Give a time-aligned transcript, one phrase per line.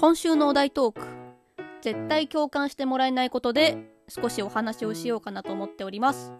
[0.00, 1.04] 今週のお題トーク。
[1.80, 6.32] 絶対共感してもらえないことで少しお話をしようかなと思っております。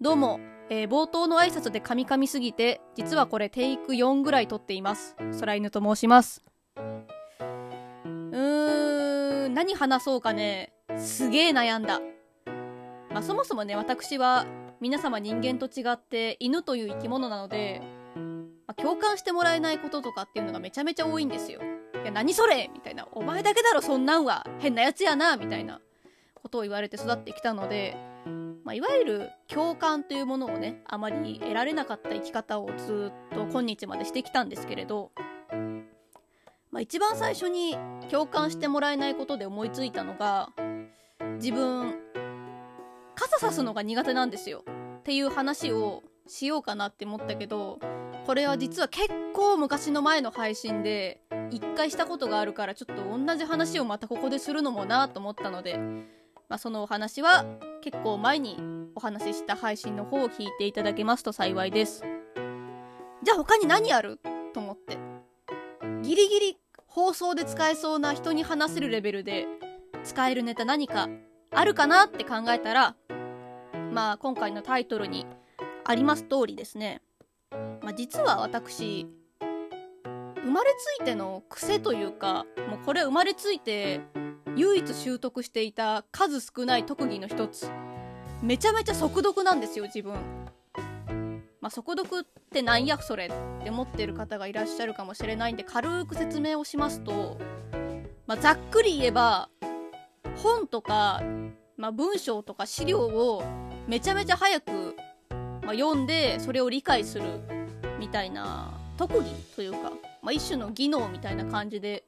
[0.00, 0.38] どうも、
[0.70, 5.16] えー、冒頭の挨拶でカミカミすぎて実はこれテイク4ぐらい撮っています。
[5.40, 6.44] 空犬と申します。
[6.76, 10.72] うーん何話そうかね。
[10.96, 12.00] すげえ悩んだ。
[13.10, 14.46] まあそもそもね私は
[14.80, 17.82] 皆様人間と違って犬という生き物なので、
[18.68, 21.60] まあ、共感してもらえないこととかっていうのがめちゃめちゃ多いんですよ。
[22.02, 22.70] いや、何それ？
[22.72, 23.06] みたいな。
[23.12, 24.46] お前だけだろ、そんなんは。
[24.58, 25.80] 変なやつやな、みたいな
[26.34, 27.96] ことを言われて育ってきたので、
[28.64, 35.10] まあ、いわゆる共感というものをね、あまり得られなかった生き方をずっと今日までしてきたんですけれど、
[36.70, 37.76] まあ、一番最初に
[38.10, 40.50] 共感してもらえないことで思いついたのが、
[41.36, 41.98] 自分、
[43.14, 44.64] 傘さすのが苦手なんですよ。
[45.00, 47.80] っていう話をしようかなって思ったけど、
[48.26, 51.20] これは実は結構昔の前の配信で
[51.52, 55.76] 一回したことがあるからちょっと同じ話をまたここでするのもなと思ったので、
[56.48, 57.44] まあ、そのお話は
[57.82, 58.56] 結構前に
[58.94, 62.04] お話しした配信の方を聞いていただけますと幸いです。
[63.22, 64.18] じゃあ他に何ある
[64.52, 64.98] と思って
[66.02, 69.46] ギリギリ放送で使えそうな人に話せるレベルで
[70.02, 71.08] 使えるネタ何か
[71.52, 72.96] あるかなって考えたら
[73.92, 75.26] まあ今回のタイトルに
[75.84, 77.00] あります通りですね、
[77.80, 79.06] まあ、実は私
[80.42, 84.00] 生まれついての癖というかもうこれ生まれついて
[84.56, 87.70] 唯一習得していた数少ない特技の一つ。
[88.42, 90.14] めちゃめちゃ速読なんですよ自分。
[91.60, 93.28] まあ、速読ってなんやそれっ
[93.62, 97.38] て思ってる方がいらっしゃるかもしれないんで軽く説明をしますと、
[98.26, 99.48] まあ、ざっくり言えば
[100.38, 101.22] 本とか、
[101.76, 103.44] まあ、文章とか資料を
[103.86, 104.96] めちゃめちゃ早く、
[105.64, 107.24] ま、読んでそれを理解する
[108.00, 109.92] みたいな特技というか。
[110.22, 112.04] まあ、一種の技能みたいな感じで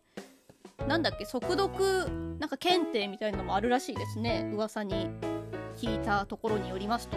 [0.86, 4.50] なんだっけ速読なんか検定みたいなのもあるらしいですね。
[4.52, 5.08] 噂に
[5.76, 7.16] 聞いたところによりますと。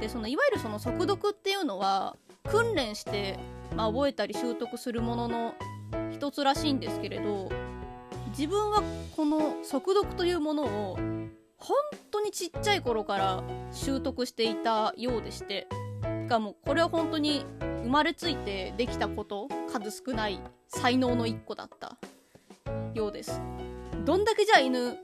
[0.00, 3.38] でそのいわゆるその速読っていうのは訓練して、
[3.76, 5.54] まあ、覚えたり習得するものの
[6.12, 7.50] 一つらしいんですけれど
[8.30, 8.82] 自分は
[9.16, 10.98] この速読というものを
[11.56, 11.76] 本
[12.12, 13.42] 当にちっちゃい頃から
[13.72, 15.66] 習得していたようでして
[16.24, 17.44] しかもこれは本当に
[17.82, 21.96] 生まれついてできたこと数少ない才能の一個だった
[22.94, 23.40] ようです。
[24.04, 24.96] どんだけじゃあ犬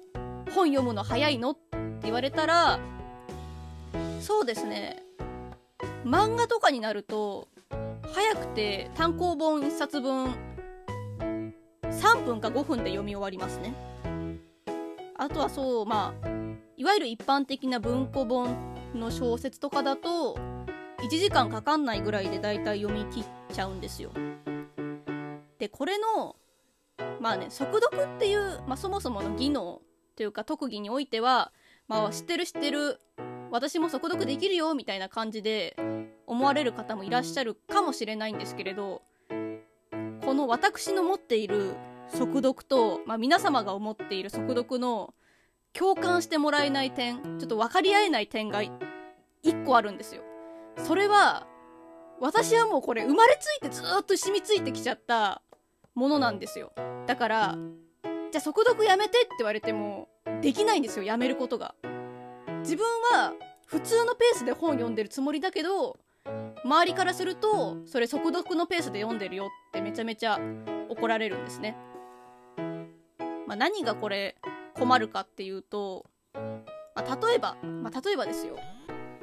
[0.54, 1.60] 本読むの早いのって
[2.04, 2.78] 言われたら
[4.20, 5.02] そうですね。
[6.04, 7.48] 漫画とかになると
[8.14, 10.34] 早くて単行本1冊分
[11.82, 13.74] 3分か5分で読み終わりますね。
[15.16, 16.28] あとはそうまあ
[16.76, 18.54] いわゆる一般的な文庫本
[18.94, 20.36] の小説とかだと
[21.04, 24.10] 1時間かかんないぐらいでだいたい読み切っちゃうんですよ。
[25.58, 26.36] でこれの
[27.20, 29.82] まあね速読っていう、まあ、そもそもの技能
[30.16, 31.52] というか特技においては、
[31.88, 33.00] まあ、知ってる知ってる
[33.50, 35.76] 私も速読できるよみたいな感じで
[36.26, 39.02] 思われる方もいらっしゃるかもしれないんですけれど
[40.24, 41.74] この私の持っている
[42.08, 45.14] 速読と、まあ、皆様が思っている速読の
[45.72, 50.22] 共感してもらえない点ちょっと分かり合えない点が1個あるんですよ。
[50.78, 51.46] それは
[52.20, 55.42] 私はもうこれ生まれついてずっと染みついてきちゃった
[55.94, 56.72] ものなんですよ。
[57.06, 57.58] だから
[58.02, 60.08] じゃあ速読やめてって言われても
[60.40, 61.74] できないんですよやめることが。
[62.60, 63.34] 自分は
[63.66, 65.98] 普通のペースで本読んでるつもりだけど
[66.64, 70.40] 周りからするとそれ速読のペースで読んでるよってめちゃめちゃ
[70.88, 71.76] 怒られるんですね、
[73.46, 74.36] まあ、何がこれ
[74.74, 78.56] 困るかっていうと、まあ、例えば、まあ、例えばですよ。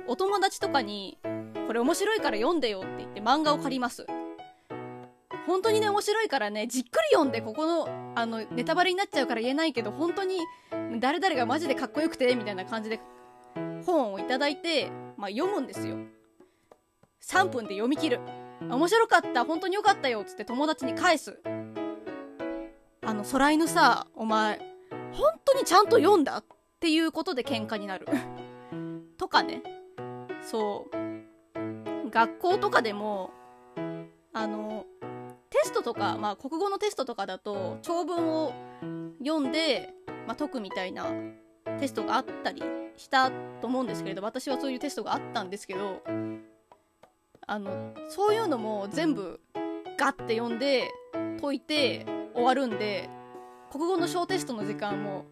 [0.07, 1.17] お友達とかに
[1.71, 4.05] これ面白いから読んでよって言って漫画を借ります。
[5.47, 10.39] 本当にね面白いからねじっくり読んでここのあのネタバレになっちゃうから言えないけど本当に
[10.99, 12.99] 誰々がマジでかっこよくてみたいな感じで
[13.85, 15.95] 本をいただいて、まあ、読むんですよ。
[17.21, 18.19] 3分で読み切る。
[18.59, 21.39] 面白かった本当によかったよつって友達に返す。
[23.01, 24.59] あの空犬さお前
[25.13, 26.43] 本当にちゃんと読んだっ
[26.81, 28.09] ていうことで喧嘩になる。
[29.17, 29.63] とかね。
[30.41, 31.00] そう。
[32.11, 33.31] 学校とかでも
[34.33, 34.85] あの
[35.49, 38.53] テストとか、まあ、国語のテストとかだと長文を
[39.23, 39.93] 読んで、
[40.27, 41.07] まあ、解くみたいな
[41.79, 42.63] テストがあったり
[42.97, 43.31] した
[43.61, 46.01] と思うんですけれど私はそういうテストがあったんですけど
[47.47, 49.39] あのそういうのも全部
[49.97, 50.89] ガッて読んで
[51.41, 53.09] 解いて終わるんで
[53.71, 55.25] 国語の小テストの時間も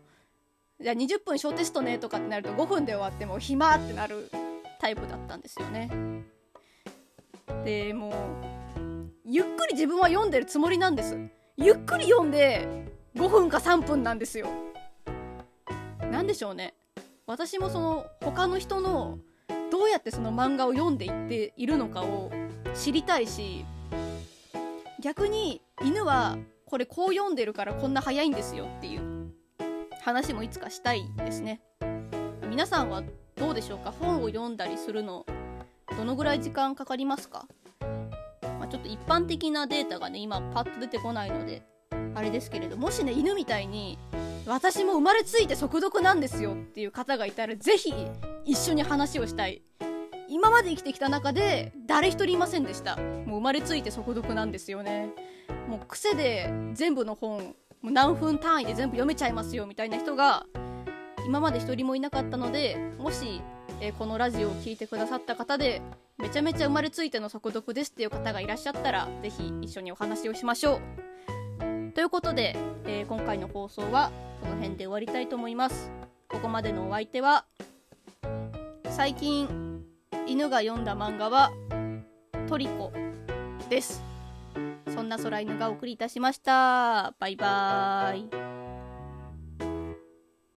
[0.82, 4.32] じゃあ20分小テストねとかってなると5分で終わっても暇ってなる
[4.80, 5.90] タイプだったんですよね。
[7.64, 8.14] でもう
[9.26, 11.18] ゆっくり自分は読んでるつもりなんです。
[11.58, 12.68] ゆっくり読んで
[13.16, 14.48] 5分か3分なんですよ。
[16.12, 16.74] なんでしょうね。
[17.28, 19.20] 私もその他の人の
[19.72, 22.32] どうやってその漫画を読んでいっているのかを
[22.74, 23.66] 知りたいし
[25.00, 29.32] 逆に犬はこれこう読んでるからこんな早いんですよっていう
[30.02, 31.62] 話もいつかしたいですね。
[32.50, 33.04] 皆さんは
[33.36, 33.92] どうでしょうか？
[33.92, 35.26] 本を読んだりするの。
[36.00, 37.46] どのぐらい時間かかりますか、
[37.82, 41.62] まあ、ちょっと一般的なデータがね今パッと出てこないので
[42.16, 44.00] あれですけれどもしね犬みたいに
[44.46, 47.94] 私も生まれついて速読なんですよっていう方がいたらぜひ
[48.46, 49.62] 一緒に話をしたい。
[50.30, 52.96] 今まで生きてきた中で誰一人いませんでした。
[52.96, 55.10] もう生まれついて速読なんですよね。
[55.68, 60.46] もう癖で全部の本もう何分単位で全部読めちゃいますよみたいな人が
[61.30, 63.44] 今まで一人もいなかったのでもし、
[63.82, 65.80] えー、このラジオを聴いてくださった方で
[66.18, 70.78] めちゃめちゃ生まれついての速読ですっていう方がいらっしゃったらぜひ一緒にお話をしましょ
[71.60, 71.92] う。
[71.94, 74.12] ということで、えー、今回の放送は
[74.42, 75.92] この辺で終わりたいと思います。
[76.30, 77.46] ここまでのお相手は
[78.90, 79.84] 最近
[80.26, 81.52] 犬が読んだ漫画は
[82.48, 82.92] トリコ
[83.70, 84.02] です。
[84.88, 87.14] そんな空犬がお送りいたしました。
[87.20, 88.59] バイバーイ。